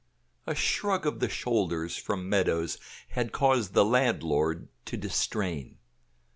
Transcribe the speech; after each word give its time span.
A 0.47 0.55
shrug 0.55 1.05
of 1.05 1.19
the 1.19 1.29
shoulders 1.29 1.95
from 1.95 2.27
Meadows 2.27 2.79
had 3.09 3.31
caused 3.31 3.73
the 3.73 3.85
landlord 3.85 4.67
to 4.85 4.97
distrain. 4.97 5.77